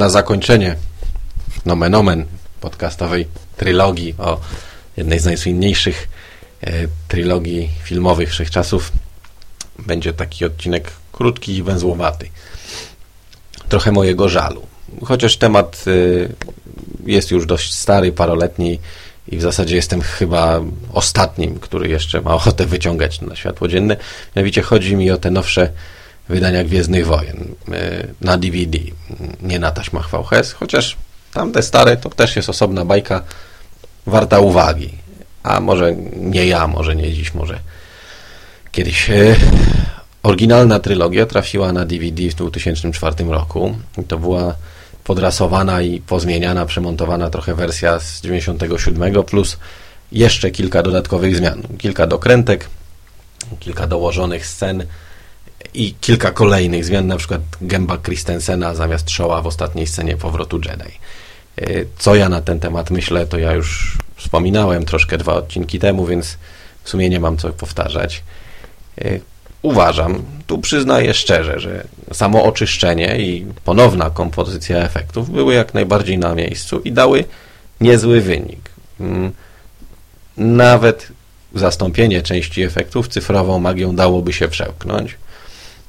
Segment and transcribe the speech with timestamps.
[0.00, 0.76] na zakończenie
[1.66, 2.26] nomen omen
[2.60, 3.26] podcastowej
[3.56, 4.40] trylogii o
[4.96, 6.08] jednej z najsłynniejszych
[6.60, 6.72] e,
[7.08, 8.92] trylogii filmowych wszechczasów
[9.78, 12.28] będzie taki odcinek krótki i węzłowaty.
[13.68, 14.66] Trochę mojego żalu.
[15.04, 16.34] Chociaż temat y,
[17.06, 18.78] jest już dość stary, paroletni
[19.28, 20.60] i w zasadzie jestem chyba
[20.92, 23.96] ostatnim, który jeszcze ma ochotę wyciągać na światło dzienne.
[24.36, 25.72] Mianowicie chodzi mi o te nowsze
[26.30, 28.78] wydania Gwiezdnych Wojen y, na DVD,
[29.42, 30.96] nie na taśmach VHS, chociaż
[31.34, 33.22] tamte stare to też jest osobna bajka
[34.06, 34.90] warta uwagi.
[35.42, 37.58] A może nie ja, może nie dziś, może
[38.72, 39.10] kiedyś.
[39.10, 39.36] Y,
[40.22, 43.76] oryginalna trylogia trafiła na DVD w 2004 roku.
[44.08, 44.54] To była
[45.04, 49.56] podrasowana i pozmieniana, przemontowana trochę wersja z 97 plus
[50.12, 51.62] jeszcze kilka dodatkowych zmian.
[51.78, 52.68] Kilka dokrętek,
[53.60, 54.84] kilka dołożonych scen
[55.74, 60.98] i kilka kolejnych zmian, na przykład gęba Christensena zamiast szoła w ostatniej scenie powrotu Jedi.
[61.56, 66.06] E, co ja na ten temat myślę, to ja już wspominałem troszkę dwa odcinki temu,
[66.06, 66.38] więc
[66.84, 68.22] w sumie nie mam co powtarzać.
[68.98, 69.18] E,
[69.62, 76.34] uważam, tu przyznaję szczerze, że samo oczyszczenie i ponowna kompozycja efektów były jak najbardziej na
[76.34, 77.24] miejscu i dały
[77.80, 78.70] niezły wynik.
[79.00, 79.32] Mm,
[80.36, 81.08] nawet
[81.54, 85.16] zastąpienie części efektów cyfrową magią dałoby się przełknąć.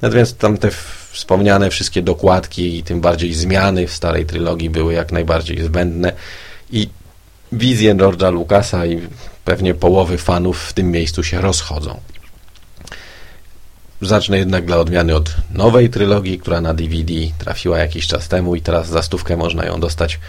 [0.02, 0.70] Natomiast tam te
[1.10, 6.12] wspomniane wszystkie dokładki i tym bardziej zmiany w starej trylogii były jak najbardziej zbędne
[6.70, 6.88] i
[7.52, 9.08] wizje George'a Lucasa i
[9.44, 12.00] pewnie połowy fanów w tym miejscu się rozchodzą.
[14.00, 18.60] Zacznę jednak dla odmiany od nowej trylogii, która na DVD trafiła jakiś czas temu i
[18.60, 20.20] teraz za stówkę można ją dostać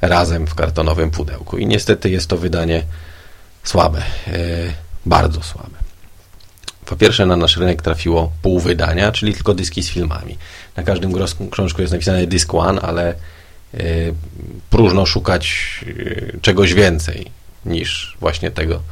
[0.00, 1.58] razem w kartonowym pudełku.
[1.58, 2.82] I niestety jest to wydanie
[3.64, 4.72] słabe, yy,
[5.06, 5.87] bardzo słabe.
[6.88, 10.38] Po pierwsze na nasz rynek trafiło pół wydania, czyli tylko dyski z filmami.
[10.76, 11.12] Na każdym
[11.50, 13.14] krążku jest napisane Disk One, ale
[13.74, 13.80] yy,
[14.70, 15.54] próżno szukać
[15.86, 17.30] yy, czegoś więcej
[17.64, 18.82] niż właśnie tego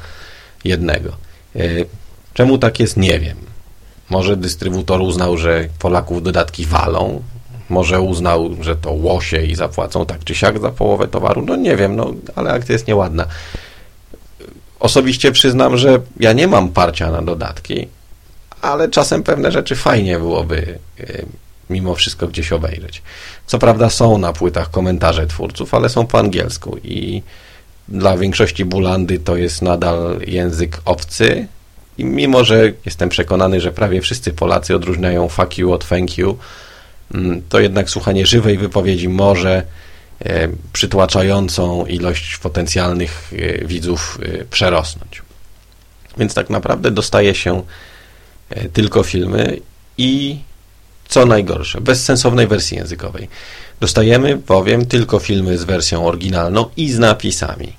[0.65, 1.17] jednego.
[2.35, 3.37] Czemu tak jest, nie wiem.
[4.11, 7.23] Może dystrybutor uznał, że Polaków dodatki walą,
[7.69, 11.43] może uznał, że to łosie i zapłacą tak czy siak za połowę towaru.
[11.47, 13.27] No nie wiem, no, ale akcja jest nieładna.
[14.81, 17.89] Osobiście przyznam, że ja nie mam parcia na dodatki,
[18.63, 21.05] ale czasem pewne rzeczy fajnie byłoby e,
[21.71, 23.03] mimo wszystko gdzieś obejrzeć.
[23.47, 27.23] Co prawda są na płytach komentarze twórców, ale są po angielsku i
[27.89, 31.47] dla większości bulandy to jest nadal język obcy,
[31.99, 36.39] i mimo, że jestem przekonany, że prawie wszyscy Polacy odróżniają fuck you od thank you,
[37.15, 39.63] mm, to jednak słuchanie żywej wypowiedzi może
[40.73, 45.23] przytłaczającą ilość potencjalnych e, widzów e, przerosnąć.
[46.19, 47.63] Więc tak naprawdę dostaje się
[48.73, 49.61] tylko filmy
[49.99, 50.39] i
[51.09, 53.29] co najgorsze, bezsensownej wersji językowej.
[53.81, 57.73] Dostajemy bowiem tylko filmy z wersją oryginalną i z napisami.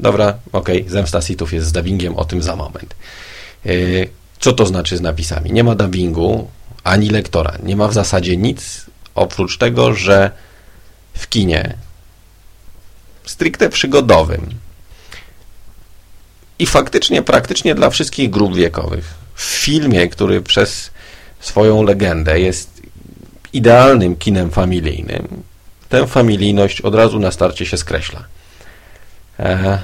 [0.00, 2.94] Dobra, ok, Zemsta Sithów jest z dubbingiem, o tym za moment.
[3.66, 3.70] E,
[4.40, 5.52] co to znaczy z napisami?
[5.52, 6.48] Nie ma dubbingu
[6.84, 7.58] ani lektora.
[7.62, 10.30] Nie ma w zasadzie nic oprócz tego, że
[11.14, 11.74] w kinie
[13.24, 14.54] stricte przygodowym
[16.58, 19.14] i faktycznie, praktycznie dla wszystkich grup wiekowych.
[19.34, 20.90] W filmie, który przez
[21.40, 22.82] swoją legendę jest
[23.52, 25.42] idealnym kinem familijnym,
[25.88, 28.24] tę familijność od razu na starcie się skreśla.
[29.38, 29.78] E,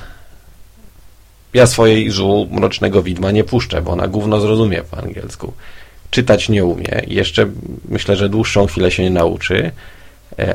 [1.54, 5.52] ja swojej żu Mrocznego Widma nie puszczę, bo ona gówno zrozumie po angielsku.
[6.10, 7.46] Czytać nie umie jeszcze
[7.88, 9.72] myślę, że dłuższą chwilę się nie nauczy,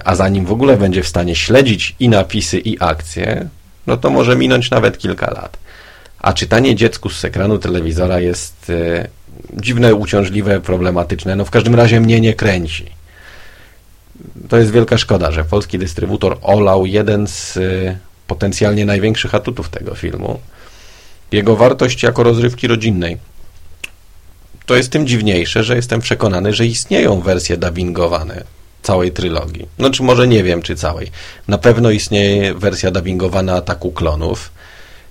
[0.06, 3.50] a zanim w ogóle będzie w stanie śledzić i napisy, i akcje,
[3.88, 5.58] no to może minąć nawet kilka lat.
[6.20, 9.08] A czytanie dziecku z ekranu telewizora jest e,
[9.54, 11.36] dziwne, uciążliwe, problematyczne.
[11.36, 12.86] No w każdym razie mnie nie kręci.
[14.50, 17.62] To jest wielka szkoda, że polski dystrybutor olał jeden z e,
[18.28, 20.40] potencjalnie największych atutów tego filmu,
[21.32, 23.18] jego wartość jako rozrywki rodzinnej.
[24.66, 28.44] To jest tym dziwniejsze, że jestem przekonany, że istnieją wersje dubbingowane
[28.84, 29.68] całej trylogii.
[29.80, 31.12] No czy może nie wiem, czy całej.
[31.48, 34.52] Na pewno istnieje wersja dubbingowana Ataku Klonów.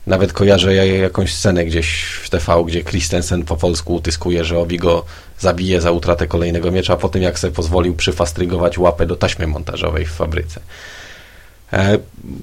[0.06, 5.04] Nawet kojarzę jakąś scenę gdzieś w TV, gdzie Christensen po polsku utyskuje, że Obi go
[5.38, 10.06] zabije za utratę kolejnego miecza po tym, jak sobie pozwolił przyfastrygować łapę do taśmy montażowej
[10.06, 10.60] w fabryce.
[11.72, 11.98] E,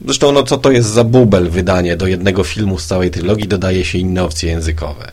[0.05, 3.85] zresztą, no co to jest za bubel wydanie do jednego filmu z całej trylogii, dodaje
[3.85, 5.11] się inne opcje językowe.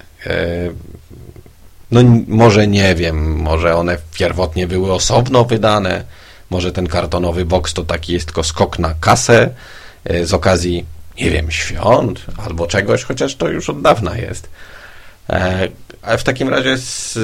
[1.92, 6.04] E, no może nie wiem, może one pierwotnie były osobno wydane,
[6.50, 9.50] może ten kartonowy boks to taki jest tylko skok na kasę
[10.04, 10.84] e, z okazji,
[11.20, 14.48] nie wiem, świąt albo czegoś, chociaż to już od dawna jest.
[16.02, 17.18] Ale w takim razie z,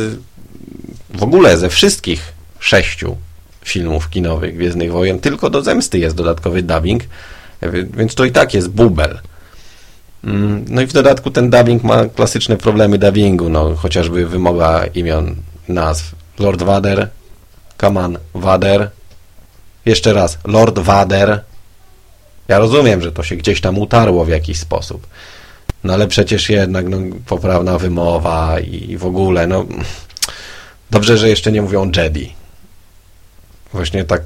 [1.11, 3.17] w ogóle ze wszystkich sześciu
[3.65, 7.03] filmów kinowych Gwiezdnych Wojen, tylko do Zemsty jest dodatkowy dubbing,
[7.73, 9.19] więc to i tak jest bubel.
[10.25, 15.37] Mm, no i w dodatku ten dubbing ma klasyczne problemy dubbingu, no chociażby wymoga imion,
[15.69, 16.15] nazw.
[16.39, 17.09] Lord Vader,
[17.77, 18.91] Kaman Vader,
[19.87, 21.41] jeszcze raz, Lord Vader.
[22.49, 25.07] Ja rozumiem, że to się gdzieś tam utarło w jakiś sposób.
[25.85, 29.65] No ale przecież jednak no, poprawna wymowa i w ogóle, no
[30.91, 32.35] dobrze, że jeszcze nie mówią Jedi.
[33.73, 34.23] Właśnie tak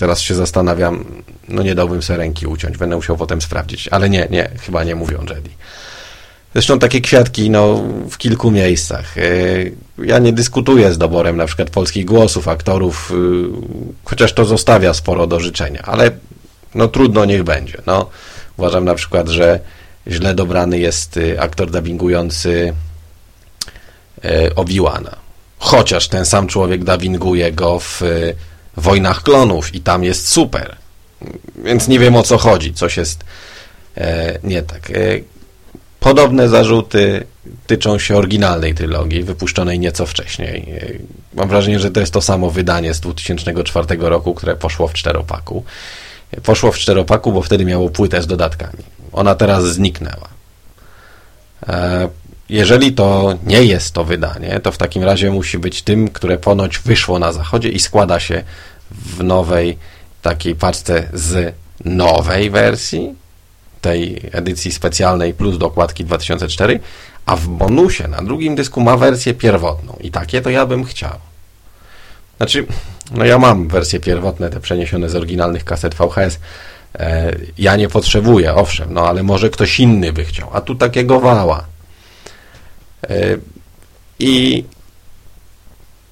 [0.00, 1.04] teraz się zastanawiam,
[1.48, 4.94] no nie dałbym sobie ręki uciąć, będę musiał potem sprawdzić, ale nie, nie, chyba nie
[4.94, 5.50] mówią Jedi.
[6.52, 9.18] Zresztą takie kwiatki no, w kilku miejscach.
[9.18, 9.22] E,
[10.04, 13.14] ja nie dyskutuję z doborem na przykład polskich głosów, aktorów, y,
[14.04, 16.10] chociaż to zostawia sporo do życzenia, ale
[16.74, 17.78] no trudno niech będzie.
[17.86, 18.10] No,
[18.56, 19.60] uważam na przykład, że
[20.08, 22.74] źle dobrany jest y, aktor dubbingujący
[24.24, 25.16] y, Obi-Wana.
[25.58, 28.02] Chociaż ten sam człowiek dubbinguje go w
[28.76, 30.76] Wojnach Klonów i tam jest super.
[31.64, 33.24] Więc nie wiem o co chodzi, coś jest
[33.96, 34.92] e, nie tak.
[36.00, 37.26] Podobne zarzuty
[37.66, 40.80] tyczą się oryginalnej trylogii, wypuszczonej nieco wcześniej.
[41.34, 45.64] Mam wrażenie, że to jest to samo wydanie z 2004 roku, które poszło w czteropaku.
[46.42, 48.82] Poszło w czteropaku, bo wtedy miało płytę z dodatkami.
[49.12, 50.28] Ona teraz zniknęła.
[52.50, 56.78] Jeżeli to nie jest to wydanie, to w takim razie musi być tym, które ponoć
[56.78, 58.42] wyszło na zachodzie i składa się
[58.90, 59.78] w nowej
[60.22, 61.54] takiej paczce z
[61.84, 63.14] nowej wersji,
[63.80, 66.80] tej edycji specjalnej plus dokładki 2004,
[67.26, 69.96] a w bonusie na drugim dysku ma wersję pierwotną.
[70.00, 71.18] I takie to ja bym chciał.
[72.36, 72.66] Znaczy,
[73.10, 76.38] no ja mam wersje pierwotne, te przeniesione z oryginalnych kaset VHS.
[76.98, 80.48] E, ja nie potrzebuję, owszem, no ale może ktoś inny by chciał.
[80.52, 81.69] A tu takiego wała.
[83.08, 83.36] E,
[84.18, 84.64] I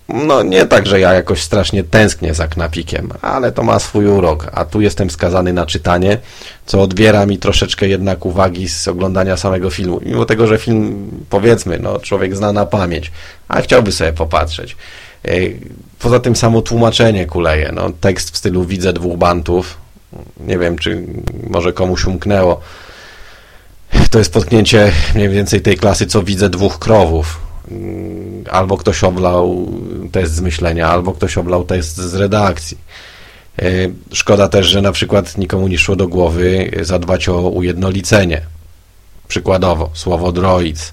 [0.08, 4.50] no nie tak, że ja jakoś strasznie tęsknię za knapikiem, ale to ma swój urok,
[4.52, 6.18] a tu jestem skazany na czytanie,
[6.66, 11.78] co odbiera mi troszeczkę jednak uwagi z oglądania samego filmu, mimo tego, że film, powiedzmy,
[11.78, 13.12] no człowiek zna na pamięć,
[13.48, 14.76] a chciałby sobie popatrzeć.
[15.24, 15.32] E,
[15.98, 19.76] poza tym samo tłumaczenie kuleje, no tekst w stylu widzę dwóch bantów,
[20.40, 21.02] nie wiem, czy
[21.50, 22.60] może komuś umknęło,
[24.10, 29.66] to jest potknięcie mniej więcej tej klasy, co widzę dwóch krowów, Mm, albo ktoś oblał
[30.12, 32.78] test z myślenia, albo ktoś oblał test z redakcji.
[33.58, 33.64] E,
[34.12, 38.40] szkoda też, że na przykład nikomu nie szło do głowy zadbać o ujednolicenie.
[39.28, 40.92] Przykładowo, słowo droids.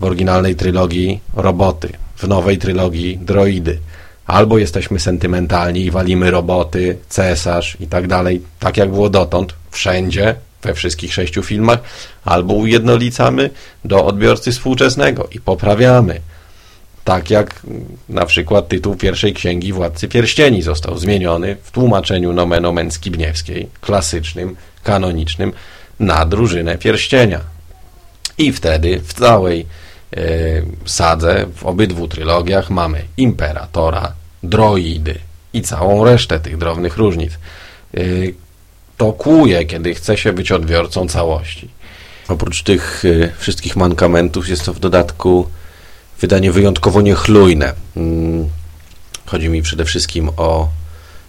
[0.00, 3.78] W oryginalnej trylogii roboty, w nowej trylogii droidy.
[4.26, 10.34] Albo jesteśmy sentymentalni i walimy roboty, cesarz i tak dalej, tak jak było dotąd, wszędzie,
[10.62, 11.78] we wszystkich sześciu filmach,
[12.24, 13.50] albo ujednolicamy
[13.84, 16.20] do odbiorcy współczesnego i poprawiamy.
[17.04, 17.60] Tak jak
[18.08, 24.56] na przykład tytuł pierwszej księgi Władcy Pierścieni został zmieniony w tłumaczeniu nomen omen Skibniewskiej, klasycznym,
[24.82, 25.52] kanonicznym,
[26.00, 27.40] na drużynę pierścienia.
[28.38, 29.66] I wtedy w całej
[30.16, 30.22] e,
[30.84, 34.12] sadze, w obydwu trylogiach mamy imperatora,
[34.42, 35.14] droidy
[35.52, 37.32] i całą resztę tych drobnych różnic.
[37.32, 38.00] E,
[38.96, 41.68] to kłuje, kiedy chce się być odbiorcą całości.
[42.28, 45.46] Oprócz tych y, wszystkich mankamentów jest to w dodatku
[46.20, 47.72] wydanie wyjątkowo niechlujne.
[47.96, 48.48] Mm,
[49.26, 50.68] chodzi mi przede wszystkim o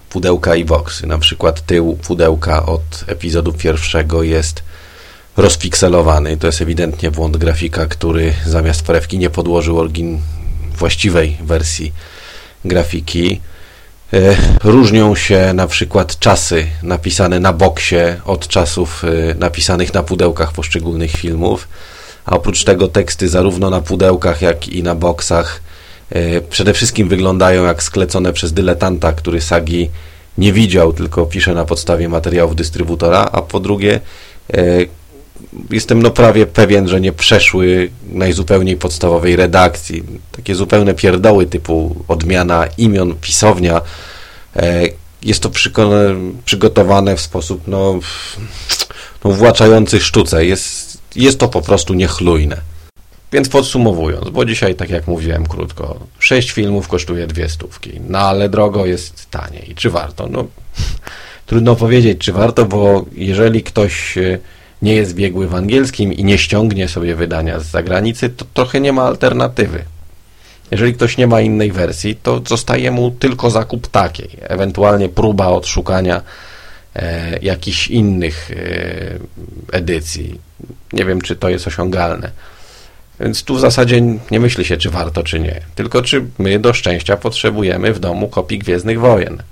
[0.09, 1.07] pudełka i boksy.
[1.07, 4.63] Na przykład tył pudełka od epizodu pierwszego jest
[5.37, 6.37] rozpikselowany.
[6.37, 10.21] To jest ewidentnie błąd grafika, który zamiast prewki nie podłożył orgin
[10.77, 11.93] właściwej wersji
[12.65, 13.41] grafiki.
[14.13, 17.95] E, różnią się na przykład czasy napisane na boksie
[18.25, 21.67] od czasów e, napisanych na pudełkach poszczególnych filmów,
[22.25, 25.61] a oprócz tego teksty zarówno na pudełkach, jak i na boksach
[26.09, 29.89] e, przede wszystkim wyglądają jak sklecone przez dyletanta, który sagi
[30.37, 33.99] nie widział, tylko pisze na podstawie materiałów dystrybutora, a po drugie
[35.69, 40.03] jestem no prawie pewien, że nie przeszły najzupełniej podstawowej redakcji.
[40.31, 43.81] Takie zupełne pierdoły typu odmiana imion, pisownia.
[44.55, 44.81] E,
[45.23, 45.51] jest to
[46.45, 47.99] przygotowane w sposób no,
[49.23, 50.45] no właczający sztuce.
[50.45, 52.61] Jest, jest to po prostu niechlujne.
[53.31, 58.49] Więc podsumowując, bo dzisiaj, tak jak mówiłem krótko, sześć filmów kosztuje dwie stówki, no ale
[58.49, 59.73] drogo jest taniej.
[59.75, 60.27] Czy warto?
[60.27, 60.45] No,
[61.45, 64.39] trudno powiedzieć, czy warto, bo jeżeli ktoś e,
[64.81, 68.93] nie jest biegły w angielskim i nie ściągnie sobie wydania z zagranicy, to trochę nie
[68.93, 69.83] ma alternatywy.
[70.71, 76.21] Jeżeli ktoś nie ma innej wersji, to zostaje mu tylko zakup takiej, ewentualnie próba odszukania
[76.95, 80.39] e, jakichś innych e, edycji.
[80.93, 82.31] Nie wiem, czy to jest osiągalne.
[83.19, 85.61] Więc tu w zasadzie nie myśli się, czy warto, czy nie.
[85.75, 89.43] Tylko czy my do szczęścia potrzebujemy w domu kopii Gwiezdnych Wojen.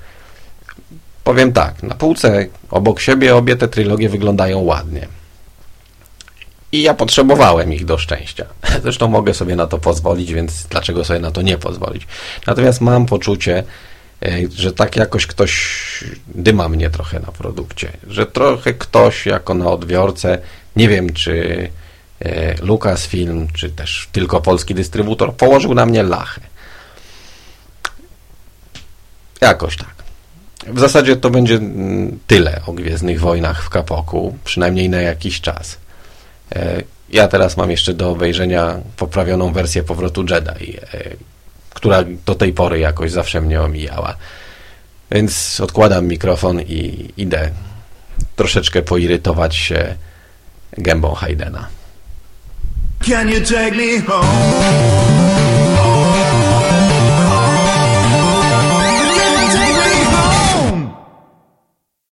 [1.25, 5.07] Powiem tak, na półce obok siebie obie te trylogie wyglądają ładnie.
[6.71, 8.45] I ja potrzebowałem ich do szczęścia.
[8.83, 12.07] Zresztą mogę sobie na to pozwolić, więc dlaczego sobie na to nie pozwolić?
[12.47, 13.63] Natomiast mam poczucie,
[14.23, 15.53] e, że tak jakoś ktoś
[16.27, 20.37] dyma mnie trochę na produkcie, że trochę ktoś jako na odbiorcę,
[20.75, 21.67] nie wiem czy
[22.19, 26.41] e, Lucasfilm, czy też tylko polski dystrybutor, położył na mnie lachę.
[29.41, 29.94] Jakoś tak.
[30.67, 35.77] W zasadzie to będzie mm, tyle o Gwiezdnych Wojnach w Kapoku, przynajmniej na jakiś czas.
[36.55, 40.81] E, ja teraz mam jeszcze do obejrzenia poprawioną wersję Powrotu Jedi, e,
[41.69, 44.15] która do tej pory jakoś zawsze mnie omijała.
[45.11, 47.49] Więc odkładam mikrofon i idę
[48.35, 49.95] troszeczkę poirytować się
[50.77, 51.67] gębą Haydena.
[53.07, 55.24] Can you take me home?